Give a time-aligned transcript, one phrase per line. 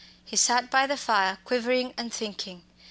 [0.25, 2.63] He sat by the fire quivering and thinking.